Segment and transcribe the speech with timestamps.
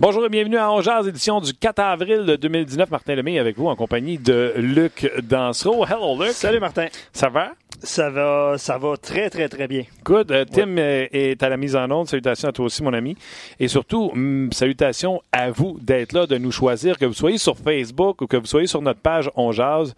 [0.00, 2.88] Bonjour et bienvenue à Angers, édition du 4 avril 2019.
[2.88, 5.84] Martin Lemay avec vous en compagnie de Luc Dansereau.
[5.84, 6.34] Hello Luc.
[6.34, 6.86] Salut Martin.
[7.12, 7.54] Ça va?
[7.82, 9.82] Ça va, ça va très, très, très bien.
[10.04, 10.30] Good.
[10.30, 12.06] Euh, Tim euh, est à la mise en onde.
[12.06, 13.16] Salutations à toi aussi, mon ami.
[13.58, 17.56] Et surtout, mm, salutations à vous d'être là, de nous choisir, que vous soyez sur
[17.56, 19.96] Facebook ou que vous soyez sur notre page On Jase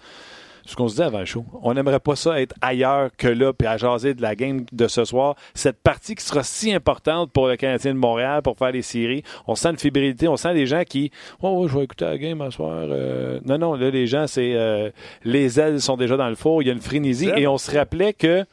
[0.66, 1.45] ce qu'on se dit avant le show.
[1.62, 4.88] On n'aimerait pas ça être ailleurs que là, puis à jaser de la game de
[4.88, 5.37] ce soir.
[5.55, 9.23] Cette partie qui sera si importante pour le Canadien de Montréal pour faire les séries.
[9.46, 11.10] On sent une fébrilité, on sent des gens qui,
[11.42, 12.73] oh, je vais écouter la game ce soir.
[12.74, 14.90] Euh, non, non, là, les gens, c'est euh,
[15.24, 16.62] les ailes sont déjà dans le four.
[16.62, 17.30] Il y a une frénésie.
[17.37, 18.45] Et on se rappelait que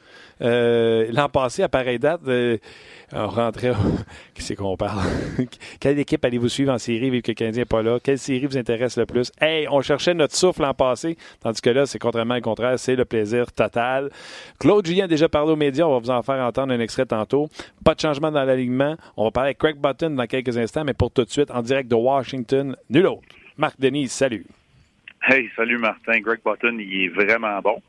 [0.42, 2.22] euh, l'an passé, à pareille date,
[3.14, 3.72] on rentrait.
[4.34, 5.02] Qui c'est qu'on parle?
[5.80, 8.00] Quelle équipe allez-vous suivre en série, vu que le Canadien n'est pas là?
[8.04, 9.32] Quelle série vous intéresse le plus?
[9.40, 12.96] Hey, on cherchait notre souffle l'an passé, tandis que là, c'est contrairement au contraire, c'est
[12.96, 14.10] le plaisir total.
[14.60, 17.06] Claude Julien a déjà parlé aux médias, on va vous en faire entendre un extrait
[17.06, 17.50] tantôt.
[17.84, 18.98] Pas de changement dans l'alignement.
[19.16, 21.62] On va parler avec Craig Button dans quelques instants, mais pour tout de suite, en
[21.62, 23.24] direct de Washington, nul autre.
[23.58, 24.46] Marc Denis, salut.
[25.24, 26.20] Hey, salut Martin.
[26.20, 27.82] Greg Button, il est vraiment bon.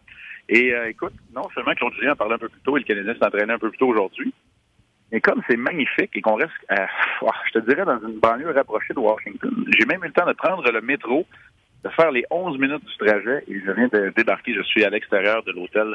[0.49, 2.87] Et euh, écoute, non seulement Claude Julien a parlé un peu plus tôt et le
[2.87, 4.33] Canadien s'est entraîné un peu plus tôt aujourd'hui,
[5.13, 6.87] mais comme c'est magnifique et qu'on reste, euh,
[7.47, 10.33] je te dirais, dans une banlieue rapprochée de Washington, j'ai même eu le temps de
[10.33, 11.27] prendre le métro,
[11.85, 14.55] de faire les 11 minutes du trajet et je viens de débarquer.
[14.55, 15.95] Je suis à l'extérieur de l'hôtel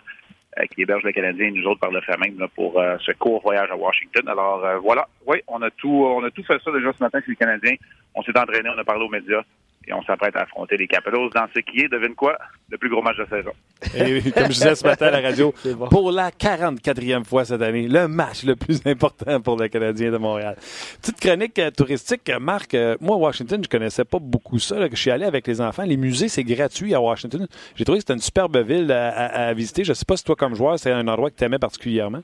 [0.59, 2.13] euh, qui héberge le Canadien et nous autres par le fait
[2.55, 4.27] pour euh, ce court voyage à Washington.
[4.27, 7.31] Alors voilà, oui, on a tout, on a tout fait ça déjà ce matin chez
[7.31, 7.75] les Canadiens.
[8.13, 9.43] On s'est entraîné, on a parlé aux médias
[9.87, 12.37] et on s'apprête à affronter les Capitals dans ce qui est, devine quoi,
[12.69, 13.51] le plus gros match de saison.
[13.95, 15.53] Et comme je disais ce matin à la radio,
[15.89, 20.17] pour la 44e fois cette année, le match le plus important pour le Canadien de
[20.17, 20.55] Montréal.
[21.01, 22.73] Petite chronique euh, touristique, euh, Marc.
[22.73, 24.77] Euh, moi, à Washington, je connaissais pas beaucoup ça.
[24.89, 25.83] je suis allé avec les enfants.
[25.83, 27.45] Les musées, c'est gratuit à Washington.
[27.75, 29.83] J'ai trouvé que c'était une superbe ville à, visiter.
[29.83, 32.23] Je sais pas si toi, comme joueur, c'est un endroit que tu aimais particulièrement.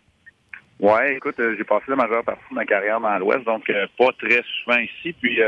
[0.79, 4.41] Ouais, écoute, j'ai passé la majeure partie de ma carrière dans l'Ouest, donc pas très
[4.63, 5.13] souvent ici.
[5.19, 5.39] Puis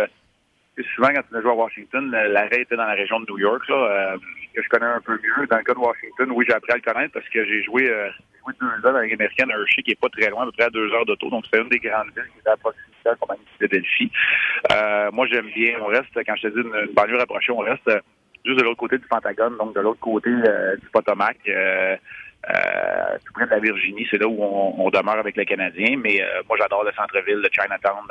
[0.96, 3.76] souvent, quand tu joué à Washington, l'arrêt était dans la région de New York, là,
[3.76, 4.18] euh,
[4.54, 5.48] que je connais un peu mieux.
[5.48, 7.90] Dans le cas de Washington, oui, j'ai appris à le connaître parce que j'ai joué,
[7.90, 8.10] euh,
[8.42, 10.52] joué deux ans dans la Ligue américaine Hershey, qui est pas très loin, à peu
[10.52, 11.30] près à deux heures d'auto.
[11.30, 14.12] Donc, c'est une des grandes villes qui est à proximité de la de Philadelphie.
[14.72, 15.78] Euh, moi, j'aime bien.
[15.82, 18.00] On reste, quand je te dis une, une banlieue rapprochée, on reste euh,
[18.46, 21.38] juste de l'autre côté du Pentagone, donc de l'autre côté euh, du Potomac.
[21.48, 21.98] Euh,
[23.24, 25.96] tout près de la Virginie, c'est là où on, on, demeure avec les Canadiens.
[26.04, 28.08] Mais moi, j'adore le centre-ville de Chinatown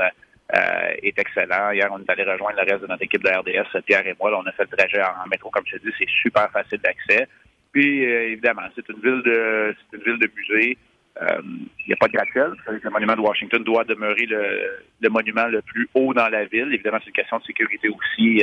[0.56, 1.70] euh, est excellent.
[1.70, 4.30] Hier, on est allé rejoindre le reste de notre équipe de RDS, Pierre et moi.
[4.30, 6.78] Là, on a fait le trajet en, métro, comme je te dis, c'est super facile
[6.78, 7.28] d'accès.
[7.72, 10.78] Puis, euh, évidemment, c'est une ville de c'est une ville de musée.
[11.22, 12.52] Euh, il n'y a pas de gratte-ciel.
[12.66, 16.72] Le monument de Washington doit demeurer le, le, monument le plus haut dans la ville.
[16.72, 18.42] Évidemment, c'est une question de sécurité aussi.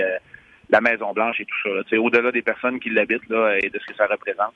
[0.69, 1.97] la Maison Blanche et tout ça.
[1.97, 4.53] Au-delà des personnes qui l'habitent là, et de ce que ça représente.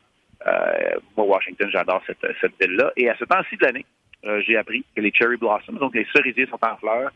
[1.18, 2.94] moi, Washington, j'adore cette, cette ville-là.
[2.95, 3.85] Et à ce temps-ci de l'année,
[4.45, 7.12] j'ai appris que les cherry blossoms, donc les cerisiers sont en fleurs.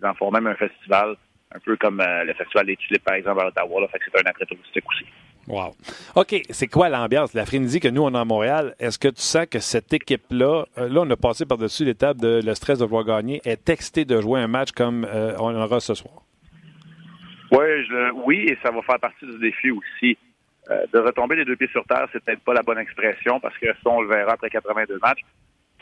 [0.00, 1.16] Ils en font même un festival,
[1.54, 3.80] un peu comme euh, le festival des tulipes, par exemple, à Ottawa.
[3.80, 5.04] Là, fait que c'est un attrait touristique aussi.
[5.46, 5.74] Wow.
[6.14, 8.74] OK, c'est quoi l'ambiance, la frénésie que nous, on a à Montréal?
[8.78, 12.42] Est-ce que tu sens que cette équipe-là, euh, là, on a passé par-dessus l'étape de
[12.44, 15.80] le stress de vouloir gagner, est excitée de jouer un match comme euh, on aura
[15.80, 16.22] ce soir?
[17.50, 20.18] Ouais, je, oui, et ça va faire partie du défi aussi.
[20.68, 23.68] de retomber les deux pieds sur terre, c'est peut-être pas la bonne expression parce que
[23.68, 25.24] ça, on le verra après 82 matchs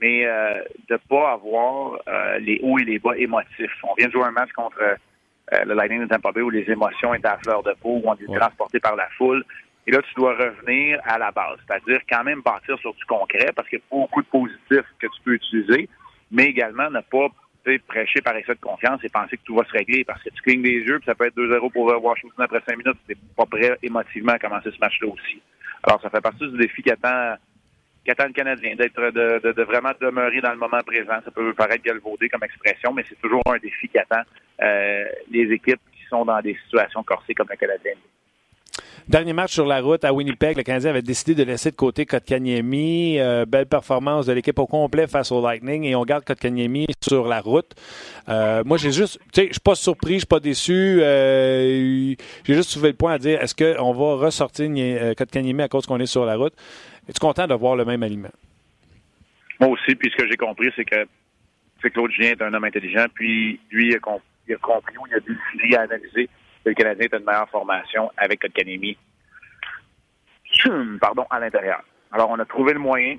[0.00, 3.72] mais euh, de pas avoir euh, les hauts et les bas émotifs.
[3.82, 6.68] On vient de jouer un match contre euh, le Lightning de Tampa Bay où les
[6.70, 9.44] émotions étaient à fleur de peau, où on est transporté par la foule.
[9.86, 13.52] Et là, tu dois revenir à la base, c'est-à-dire quand même bâtir sur du concret
[13.54, 15.88] parce qu'il y a beaucoup de positifs que tu peux utiliser,
[16.30, 17.28] mais également ne pas
[17.88, 20.42] prêcher par excès de confiance et penser que tout va se régler parce que tu
[20.42, 22.98] clignes des yeux puis ça peut être 2-0 pour Washington après 5 minutes.
[23.08, 25.40] Tu pas prêt émotivement à commencer ce match-là aussi.
[25.82, 27.36] Alors, ça fait partie du défi qui attend
[28.06, 31.20] qu'attend le Canadien, d'être de, vraiment demeurer dans le moment présent.
[31.24, 34.22] Ça peut paraître galvaudé comme expression, mais c'est toujours un défi qui attend
[34.62, 37.92] euh, les équipes qui sont dans des situations corsées comme le Canadien.
[39.08, 42.06] Dernier match sur la route à Winnipeg, le Canadien avait décidé de laisser de côté
[42.06, 43.20] Kotkaniemi.
[43.20, 47.28] Euh, belle performance de l'équipe au complet face au Lightning et on garde Kotkaniemi sur
[47.28, 47.70] la route.
[48.28, 50.98] Euh, moi, j'ai juste, tu sais, je suis pas surpris, je suis pas déçu.
[51.02, 54.68] Euh, j'ai juste soulevé le point à dire, est-ce qu'on va ressortir
[55.16, 56.54] Kotkaniemi à cause qu'on est sur la route?
[57.08, 58.32] Es-tu content de voir le même aliment?
[59.60, 61.06] Moi aussi, puis ce que j'ai compris, c'est que
[61.90, 63.98] Claude Julien est un homme intelligent, puis lui, il a,
[64.58, 68.40] compris ou il a décidé à analyser que le Canadien est une meilleure formation avec
[68.40, 68.96] Kotkaniemi
[71.00, 71.82] pardon, à l'intérieur.
[72.12, 73.16] Alors, on a trouvé le moyen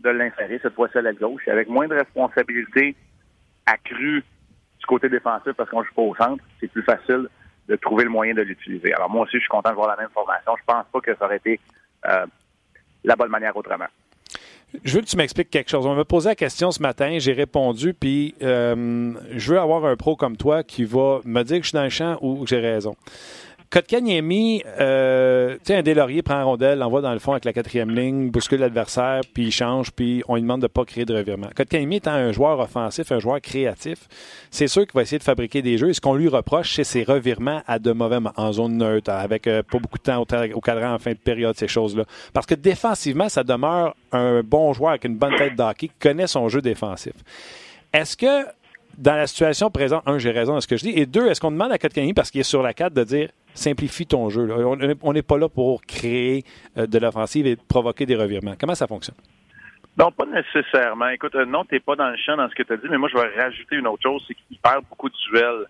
[0.00, 2.94] de l'insérer, cette fois-ci à la gauche, avec moins de responsabilités
[3.66, 4.22] accrues
[4.78, 7.28] du côté défensif parce qu'on joue pas au centre, c'est plus facile
[7.68, 8.92] de trouver le moyen de l'utiliser.
[8.92, 10.52] Alors, moi aussi, je suis content de voir la même formation.
[10.58, 11.58] Je pense pas que ça aurait été
[12.06, 12.26] euh,
[13.04, 13.86] la bonne manière autrement.
[14.82, 15.86] Je veux que tu m'expliques quelque chose.
[15.86, 19.96] On m'a posé la question ce matin, j'ai répondu, puis euh, je veux avoir un
[19.96, 22.48] pro comme toi qui va me dire que je suis dans le champ ou que
[22.48, 22.96] j'ai raison.
[23.74, 27.52] Kotkaniemi, euh, tu sais, un Delaurier prend la rondelle, l'envoie dans le fond avec la
[27.52, 31.04] quatrième ligne, bouscule l'adversaire, puis il change, puis on lui demande de ne pas créer
[31.04, 31.48] de revirement.
[31.56, 34.06] Kotkaniemi étant un joueur offensif, un joueur créatif,
[34.52, 35.88] c'est sûr qu'il va essayer de fabriquer des jeux.
[35.88, 39.48] Et ce qu'on lui reproche, c'est ses revirements à de mauvais en zone neutre, avec
[39.48, 42.04] euh, pas beaucoup de temps au, cadran en fin de période, ces choses-là.
[42.32, 46.28] Parce que défensivement, ça demeure un bon joueur avec une bonne tête d'hockey qui connaît
[46.28, 47.14] son jeu défensif.
[47.92, 48.46] Est-ce que
[48.98, 51.40] dans la situation présente, un, j'ai raison dans ce que je dis, et deux, est-ce
[51.40, 54.48] qu'on demande à Kotkaniemi, parce qu'il est sur la carte, de dire simplifie ton jeu.
[55.02, 56.44] On n'est pas là pour créer
[56.76, 58.54] euh, de l'offensive et provoquer des revirements.
[58.58, 59.16] Comment ça fonctionne?
[59.96, 61.08] Non, pas nécessairement.
[61.08, 62.86] Écoute, euh, non, tu n'es pas dans le champ dans ce que tu as dit,
[62.90, 65.66] mais moi, je vais rajouter une autre chose, c'est qu'il perd beaucoup de duels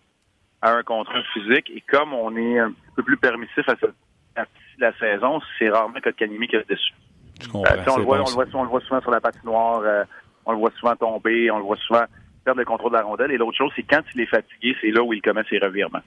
[0.62, 3.94] à un contre un physique, et comme on est un peu plus permissif à cette
[4.34, 6.94] partie de la saison, c'est rarement Kotkaniemi qui est dessus.
[7.42, 7.74] Je comprends.
[7.74, 10.06] Euh, on, le voit, on, le voit, on, le voit, souvent sur la patinoire,
[10.46, 12.04] on le voit souvent tomber, on le voit souvent
[12.44, 13.32] perdre le contrôle de la rondelle.
[13.32, 16.02] Et l'autre chose, c'est quand il est fatigué, c'est là où il commet ses revirements.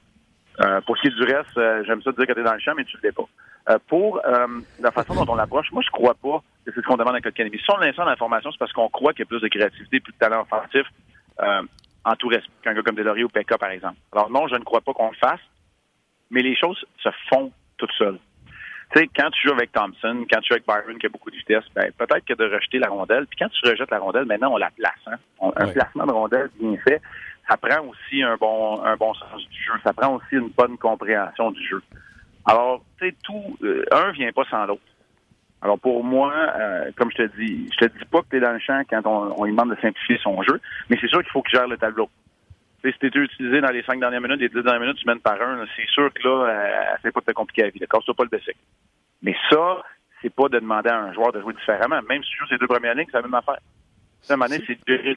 [0.60, 2.54] Euh, pour ce qui est du reste, euh, j'aime ça dire que tu es dans
[2.54, 3.28] le champ, mais tu ne l'es pas.
[3.70, 4.22] Euh, pour
[4.80, 7.22] la façon dont on l'approche, moi, je crois pas que c'est ce qu'on demande à
[7.22, 7.60] Kotkaniemi.
[7.60, 10.14] Si on l'instant d'information, c'est parce qu'on croit qu'il y a plus de créativité, plus
[10.14, 10.88] de talent offensif
[12.08, 13.98] en tout respect qu'un gars comme Delaurier ou Pekka, par exemple.
[14.14, 15.42] Alors non, je ne crois pas qu'on le fasse,
[16.32, 18.18] mais les choses se font toutes seules.
[18.92, 21.30] Tu sais, quand tu joues avec Thompson, quand tu joues avec Byron qui a beaucoup
[21.30, 23.28] de vitesse, ben, peut-être que de rejeter la rondelle.
[23.28, 24.94] Puis quand tu rejettes la rondelle, maintenant on la place.
[25.08, 25.18] Hein?
[25.42, 27.02] Un placement de rondelle bien fait,
[27.50, 29.74] ça prend aussi un bon, un bon sens du jeu.
[29.84, 31.82] Ça prend aussi une bonne compréhension du jeu.
[32.46, 34.82] Alors, tu sais, tout, euh, un vient pas sans l'autre.
[35.62, 38.40] Alors pour moi, euh, comme je te dis, je te dis pas que tu es
[38.40, 41.32] dans le champ quand on, lui demande de simplifier son jeu, mais c'est sûr qu'il
[41.32, 42.10] faut qu'il gère le tableau.
[42.92, 45.42] Si tu utilisé dans les cinq dernières minutes, les dix dernières minutes, tu mènes par
[45.42, 47.80] un, c'est sûr que là, euh, c'est pas de te compliquer la vie.
[47.80, 48.56] Casse-toi pas le basic.
[49.22, 49.84] Mais ça,
[50.22, 52.02] c'est pas de demander à un joueur de jouer différemment.
[52.08, 53.60] Même si tu joues ses deux premières lignes, c'est la même affaire.
[54.30, 55.16] À moment donné, c'est de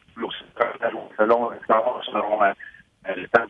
[1.19, 1.51] selon,
[2.07, 2.53] selon euh,
[3.17, 3.47] le temps.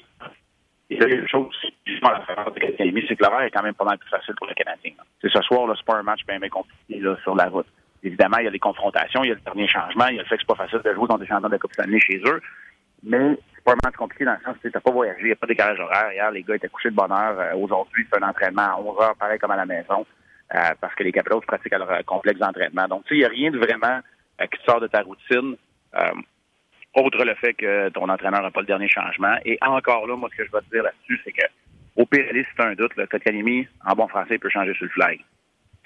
[0.89, 1.55] Et là, il y a une chose,
[2.03, 4.35] dans la faveur de l'Académie, c'est que l'horaire est quand même pas mal plus facile
[4.35, 4.93] pour le Canadien.
[5.21, 7.67] C'est ce soir, c'est pas un match bien, bien compliqué là, sur la route.
[8.03, 10.23] Évidemment, il y a des confrontations, il y a le dernier changement, il y a
[10.23, 12.01] le fait que c'est pas facile de jouer contre des champions de la Coupe Stanley
[12.01, 12.41] chez eux.
[13.03, 15.33] Mais c'est pas match compliqué dans le sens que tu n'as pas voyagé, il n'y
[15.33, 16.13] a pas de décalage horaire.
[16.13, 17.39] Hier, les gars étaient couchés de bonne heure.
[17.39, 20.07] Euh, aujourd'hui, c'est un entraînement à 11 heures, pareil comme à la maison,
[20.55, 22.89] euh, parce que les Capitals pratiquent à leur complexe d'entraînement.
[22.89, 24.01] Donc, tu sais, il n'y a rien de vraiment
[24.49, 25.57] qui sort de ta routine.
[25.97, 26.13] Euh,
[26.95, 29.37] autre le fait que ton entraîneur n'a pas le dernier changement.
[29.45, 31.47] Et encore là, moi, ce que je vais te dire là-dessus, c'est que
[31.97, 34.73] au pire, si tu as un doute, le Kotkaniemi, en bon français, il peut changer
[34.75, 35.21] sur le flag.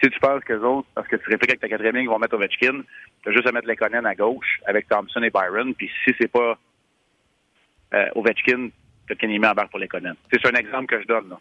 [0.03, 2.19] Si tu penses que les autres, parce que tu répliques avec ta quatrième ligne, vont
[2.19, 2.83] mettre Ovechkin,
[3.23, 5.75] tu as juste à mettre Lekonen à gauche avec Thompson et Byron.
[5.75, 6.59] Puis si c'est pas
[7.95, 8.69] euh, Ovechkin,
[9.09, 10.15] Kotkaniemi embarque pour Lekonen.
[10.33, 11.29] C'est un exemple que je donne.
[11.31, 11.39] là.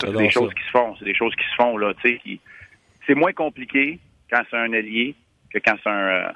[0.00, 0.96] C'est des choses qui se font.
[0.98, 1.92] C'est des choses qui se font là.
[1.94, 2.40] Qui...
[3.06, 3.98] c'est moins compliqué
[4.30, 5.14] quand c'est un allié
[5.52, 6.32] que quand c'est un euh,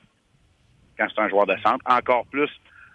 [0.99, 1.85] quand c'est un joueur de centre.
[1.87, 2.51] Encore plus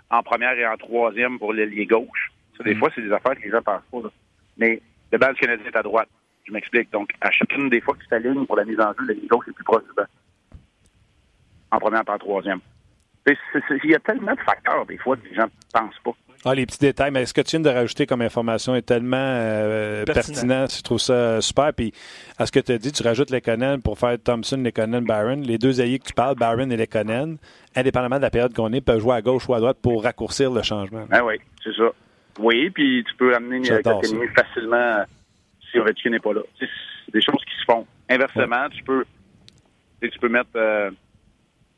[0.10, 2.32] en première et en troisième pour l'ailier gauche.
[2.58, 2.80] Ça, des mm.
[2.80, 4.10] fois, c'est des affaires que les gens pensent pas.
[4.58, 6.10] Mais le banc du Canadien est à droite.
[6.46, 6.92] Je m'explique.
[6.92, 9.48] Donc, à chacune des fois que tu t'alignes pour la mise en jeu, l'ailier gauche
[9.48, 10.06] est plus proche du banc.
[11.72, 12.60] En première et en troisième.
[13.28, 16.16] Il y a tellement de facteurs, des fois, que les gens ne pensent pas.
[16.46, 19.18] Ah, les petits détails, mais ce que tu viens de rajouter comme information est tellement
[19.20, 20.68] euh, pertinent.
[20.68, 21.74] Je trouve ça super.
[21.74, 21.92] Puis,
[22.38, 25.42] à ce que tu as dit, tu rajoutes les Lekonen pour faire Thompson, Lekonen, Barron.
[25.44, 27.38] Les deux alliés que tu parles, Barron et Lekonen,
[27.76, 30.52] indépendamment de la période qu'on est, peuvent jouer à gauche ou à droite pour raccourcir
[30.52, 31.06] le changement.
[31.12, 31.90] Ah oui, c'est ça.
[32.40, 35.04] Oui, puis tu peux amener Kotkaniemi facilement
[35.70, 36.42] si Ovechkin n'est pas là.
[36.58, 36.68] C'est
[37.12, 37.86] des choses qui se font.
[38.10, 39.04] Inversement, tu peux
[40.02, 40.90] tu peux mettre euh,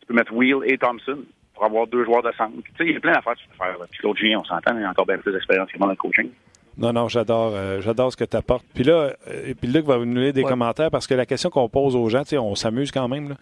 [0.02, 1.18] tu peux mettre Wheel et Thompson
[1.62, 2.54] pour avoir deux joueurs de centre.
[2.56, 3.76] Tu sais, il y a plein d'affaires que tu peux faire.
[3.92, 6.30] Puis l'autre on s'entend, il a encore bien plus d'expérience que moi dans le coaching.
[6.78, 8.66] Non, non, j'adore, euh, j'adore ce que tu apportes.
[8.74, 11.70] Puis là, euh, puis Luc va nous donner des commentaires parce que la question qu'on
[11.70, 13.30] pose aux gens, on s'amuse quand même.
[13.30, 13.36] Là.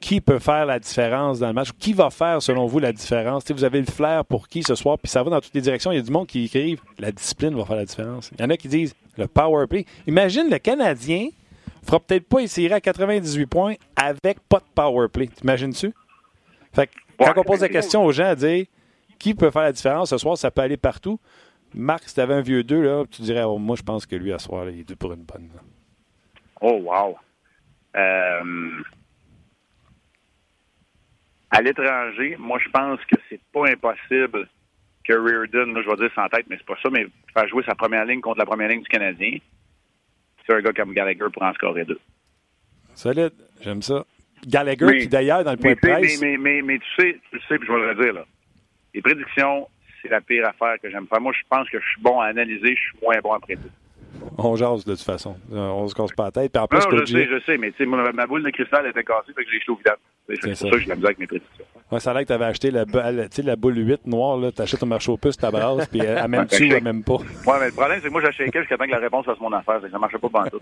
[0.00, 1.70] Qui peut faire la différence dans le match?
[1.78, 3.44] Qui va faire, selon vous, la différence?
[3.50, 4.96] vous avez le flair pour qui ce soir?
[4.96, 5.92] Puis ça va dans toutes les directions.
[5.92, 8.30] Il y a du monde qui écrive la discipline va faire la différence.
[8.38, 9.84] Il y en a qui disent le power play.
[10.06, 11.28] Imagine le Canadien
[11.84, 15.26] fera peut-être pas essayer à 98 points avec pas de power play.
[15.26, 15.92] T'imagines-tu?
[16.72, 18.66] Fait que quand on pose la question aux gens à dire
[19.18, 21.18] qui peut faire la différence ce soir, ça peut aller partout.
[21.74, 24.16] Marc, si tu avais un vieux 2, là, tu dirais oh, moi je pense que
[24.16, 25.50] lui à ce soir, il est dû pour une bonne.
[26.60, 27.16] Oh wow.
[27.96, 28.70] Euh,
[31.50, 34.48] à l'étranger, moi je pense que c'est pas impossible
[35.04, 37.64] que Reardon, là, je vais dire sans tête, mais c'est pas ça, mais faire jouer
[37.64, 39.38] sa première ligne contre la première ligne du Canadien.
[40.46, 42.00] C'est un gars comme Gallagher pour en scorer deux.
[42.94, 44.04] Solide, j'aime ça.
[44.46, 46.20] Gallagher, qui d'ailleurs, dans le point de presse...
[46.20, 48.24] Mais, mais, mais, tu sais, tu sais, puis je vais le redire, là.
[48.94, 49.68] Les prédictions,
[50.02, 51.20] c'est la pire affaire que j'aime faire.
[51.20, 53.70] Moi, je pense que je suis bon à analyser, je suis moins bon à prédire.
[54.36, 55.36] On jase de toute façon.
[55.50, 56.52] On se casse pas la tête.
[56.52, 58.86] Puis en plus, non, je sais, je sais, mais tu sais, ma boule de cristal
[58.86, 59.96] était cassée, fait que j'ai au vidange.
[60.28, 60.66] C'est ça.
[60.66, 61.64] ça que je l'ai avec mes prédictions.
[61.90, 64.80] Ouais, ça a l'air que tu avais acheté la, la boule 8 noire, tu achètes
[64.80, 67.16] ton marché au puce, tu brasse, puis elle même tu ou elle même pas?
[67.16, 69.52] Oui, mais le problème, c'est que moi, j'achète jusqu'à temps que la réponse fasse mon
[69.52, 69.80] affaire.
[69.80, 70.60] Ça ne marchait pas pendant tout.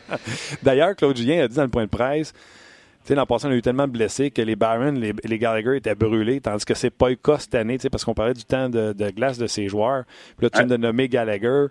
[0.62, 2.32] D'ailleurs, Claude Julien a dit dans le point de presse
[3.08, 5.76] sais, l'an passé, on a eu tellement de blessés que les Barons, les, les, Gallagher
[5.76, 8.68] étaient brûlés, tandis que c'est pas le cas cette année, parce qu'on parlait du temps
[8.68, 10.04] de, glace de ces joueurs.
[10.36, 11.66] Puis là, tu viens de nommer Gallagher.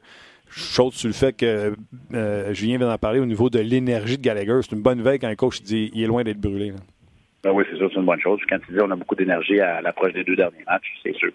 [0.48, 1.76] Chose sur le fait que
[2.14, 4.60] euh, Julien vient d'en parler au niveau de l'énergie de Gallagher.
[4.62, 6.72] C'est une bonne veille quand un coach dit il est loin d'être brûlé.
[7.44, 8.40] Ben oui, c'est sûr, c'est une bonne chose.
[8.48, 11.32] Quand tu dis on a beaucoup d'énergie à l'approche des deux derniers matchs, c'est sûr.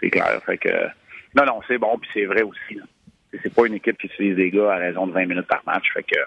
[0.00, 0.40] C'est clair.
[0.44, 0.68] Fait que,
[1.34, 2.80] non, non, c'est bon, puis c'est vrai aussi.
[3.42, 5.84] C'est pas une équipe qui utilise des gars à raison de 20 minutes par match.
[5.94, 6.18] Fait que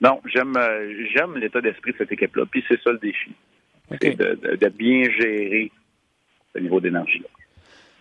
[0.00, 2.44] non, j'aime euh, j'aime l'état d'esprit de cette équipe-là.
[2.50, 3.30] Puis c'est ça le défi.
[4.00, 5.70] C'est de, bien gérer
[6.54, 7.22] ce niveau d'énergie.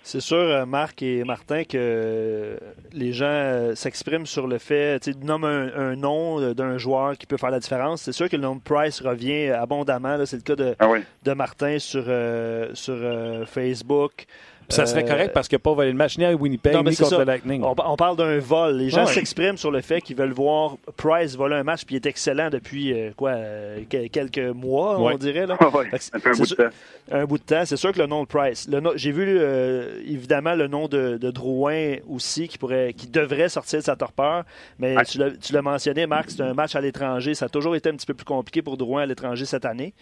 [0.01, 2.57] C'est sûr, euh, Marc et Martin, que
[2.91, 7.37] les gens euh, s'expriment sur le fait, tu nomment un, nom d'un joueur qui peut
[7.37, 8.03] faire la différence.
[8.03, 10.23] C'est sûr que le nom de Price revient abondamment.
[10.25, 10.91] C'est le cas de, ah
[11.23, 12.05] de Martin sur,
[12.73, 14.25] sur Facebook
[14.69, 16.95] ça serait correct parce qu'il n'y a pas volé le match ni à Winnipeg ni
[16.95, 17.63] contre le Lightning.
[17.63, 18.77] On, parle d'un vol.
[18.77, 21.97] Les gens s'expriment sur le fait qu'ils veulent voir Price voler un match, puis il
[21.97, 25.45] est excellent depuis euh, quoi euh, quelques mois, on dirait.
[25.45, 25.57] Là.
[25.61, 26.69] un, bout de temps.
[27.11, 27.65] un bout de temps.
[27.65, 28.69] C'est sûr que le nom de Price.
[28.95, 33.83] J'ai vu euh, évidemment le nom de, Drouin aussi qui pourrait, qui devrait sortir de
[33.83, 34.43] sa torpeur.
[34.79, 37.33] Mais tu l'as mentionné, Marc, c'est un match à l'étranger.
[37.33, 39.93] Ça a toujours été un petit peu plus compliqué pour Drouin à l'étranger cette année.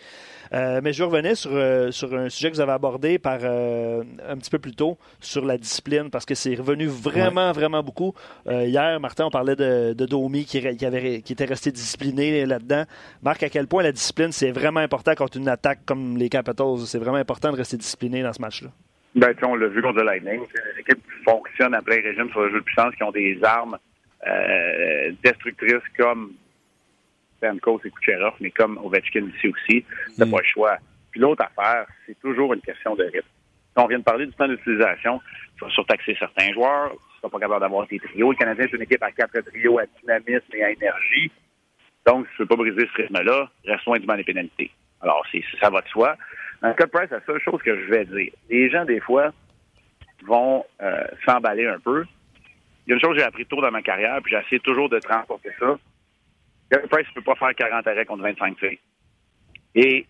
[0.53, 1.51] Mais je revenais sur,
[1.93, 5.57] sur un sujet que vous avez abordé par un petit peu plus tôt sur la
[5.57, 8.13] discipline parce que c'est revenu vraiment, vraiment beaucoup.
[8.47, 12.83] Euh, hier, Martin, on parlait de, Domi qui, avait, qui était resté discipliné là-dedans.
[13.21, 16.79] Marc, à quel point la discipline, c'est vraiment important contre une attaque comme les Capitals.
[16.85, 18.69] C'est vraiment important de rester discipliné dans ce match-là?
[19.15, 20.41] Ben, on l'a vu contre le Lightning.
[20.41, 23.39] Les équipes qui fonctionnent à plein régime sur le jeu de puissance, qui ont des
[23.43, 23.77] armes
[24.27, 26.33] euh, destructrices comme
[27.43, 29.85] Stamkos et Kucherov, mais comme Ovechkin ici aussi.
[30.15, 30.31] C'est mm.
[30.31, 30.77] pas le choix.
[31.11, 33.27] Puis l'autre affaire, c'est toujours une question de rythme
[33.81, 35.21] on vient de parler du temps d'utilisation,
[35.57, 38.31] tu vas surtaxer certains joueurs, tu seras pas capable d'avoir tes trios.
[38.31, 41.31] Le Canadien, c'est une équipe à quatre trios à dynamisme et à énergie.
[42.05, 44.71] Donc, si tu ne veux pas briser ce rythme-là, reste loin du banc des pénalités.
[45.01, 46.15] Alors, c'est, ça va de soi.
[46.61, 48.99] Dans le cas de Price, la seule chose que je vais dire, les gens, des
[48.99, 49.31] fois,
[50.25, 52.05] vont euh, s'emballer un peu.
[52.85, 54.89] Il y a une chose que j'ai appris tôt dans ma carrière, puis j'essaie toujours
[54.89, 55.77] de transporter ça.
[56.79, 58.77] Price ne peut pas faire 40 arrêts contre 25 tirs.
[59.75, 60.05] Et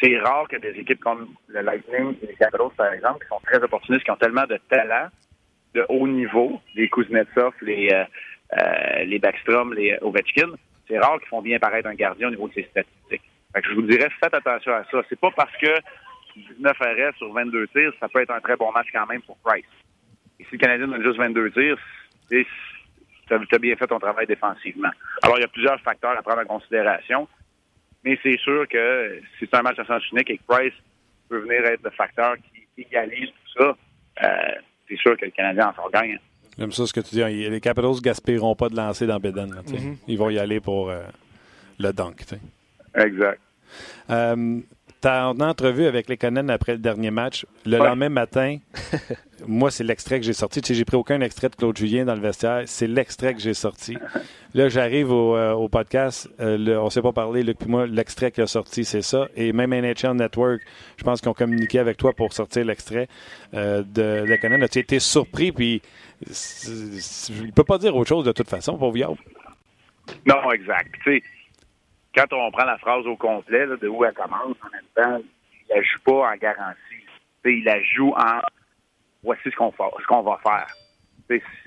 [0.00, 3.40] c'est rare que des équipes comme le Lightning et les Capitals, par exemple, qui sont
[3.44, 5.08] très opportunistes, qui ont tellement de talent
[5.74, 8.04] de haut niveau, les Kuznetsov, les, euh,
[8.58, 10.52] euh, les Backstrom, les Ovechkin,
[10.88, 13.22] c'est rare qu'ils font bien paraître un gardien au niveau de ses statistiques.
[13.52, 15.02] Fait que je vous dirais, faites attention à ça.
[15.08, 15.80] C'est pas parce que
[16.36, 19.36] 19 arrêts sur 22 tirs, ça peut être un très bon match quand même pour
[19.38, 19.64] Price.
[20.38, 21.78] Et si le Canadien donne juste 22 tirs,
[23.28, 24.90] tu as bien fait ton travail défensivement.
[25.22, 27.28] Alors, il y a plusieurs facteurs à prendre en considération.
[28.04, 30.72] Mais c'est sûr que si c'est un match à sens unique et que Price
[31.28, 33.76] peut venir être le facteur qui égalise tout ça,
[34.22, 34.28] euh,
[34.88, 36.18] c'est sûr que le Canadien en sort gagne.
[36.56, 37.22] J'aime ça ce que tu dis.
[37.22, 39.50] Les Capitals ne gaspilleront pas de lancer dans Beden.
[39.50, 39.96] Mm-hmm.
[40.06, 41.02] Ils vont y aller pour euh,
[41.80, 42.24] le dunk.
[42.94, 43.40] Exact.
[44.10, 44.60] Euh,
[45.06, 48.58] en entrevue avec les Conan après le dernier match, le lendemain matin,
[49.46, 50.60] moi, c'est l'extrait que j'ai sorti.
[50.60, 52.62] Tu sais, j'ai pris aucun extrait de Claude Julien dans le vestiaire.
[52.66, 53.96] C'est l'extrait que j'ai sorti.
[54.54, 56.28] Là, j'arrive au, euh, podcast.
[56.40, 57.86] Euh, le, on ne s'est pas parlé, Luc puis moi.
[57.86, 59.28] L'extrait qui a sorti, c'est ça.
[59.36, 60.62] Et même NHL Network,
[60.96, 63.08] je pense qu'ils ont communiqué avec toi pour sortir l'extrait
[63.54, 64.62] euh, de le Conan.
[64.62, 65.52] As-tu été surpris?
[65.52, 65.82] Puis,
[66.22, 68.98] je ne peux pas dire autre chose de toute façon, pour vous.
[70.24, 70.94] Non, exact.
[71.04, 71.22] Tu sais,
[72.16, 75.22] quand on prend la phrase au complet, de où elle commence, en même temps,
[75.68, 77.04] il la joue pas en garantie.
[77.44, 78.40] il la joue en
[79.22, 80.66] voici ce qu'on ce qu'on va faire.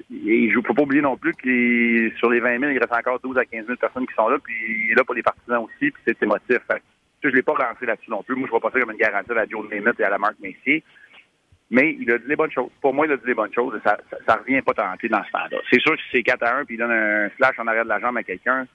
[0.09, 3.19] Il ne faut pas oublier non plus que sur les 20 000, il reste encore
[3.19, 5.63] 12 à 15 000 personnes qui sont là, puis il est là pour les partisans
[5.63, 6.59] aussi, puis c'est émotif.
[7.21, 8.35] Je ne l'ai pas lancé là-dessus non plus.
[8.35, 10.17] Moi, je vois pas ça comme une garantie à la Joe Namath et à la
[10.17, 10.83] Marc Messier.
[11.69, 12.71] Mais il a dit les bonnes choses.
[12.81, 13.79] Pour moi, il a dit les bonnes choses.
[13.83, 15.57] Ça, ça, revient pas tenter dans ce temps-là.
[15.69, 17.89] C'est sûr que c'est 4 à 1 puis il donne un slash en arrière de
[17.89, 18.65] la jambe à quelqu'un,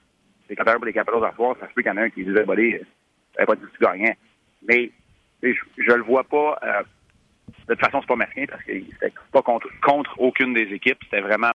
[0.49, 1.99] c'est 4 à 1 pour les Capitals à soir, ça se peut qu'il y en
[1.99, 2.81] ait un qui disait, bah, n'avait
[3.47, 4.17] pas dit que tu gagnais.
[4.67, 4.91] Mais
[5.43, 6.59] je, ne le vois pas.
[6.63, 6.83] Euh,
[7.69, 9.69] de toute façon, c'est pas mesquin parce que c'était pas contre
[10.19, 10.99] aucune des équipes.
[11.05, 11.53] C'était vraiment